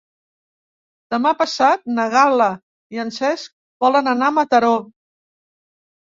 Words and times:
Demà 1.15 1.33
passat 1.41 1.83
na 1.97 2.05
Gal·la 2.13 2.47
i 2.97 3.01
en 3.03 3.11
Cesc 3.17 3.53
volen 3.85 4.09
anar 4.13 4.31
a 4.31 4.35
Mataró. 4.39 4.71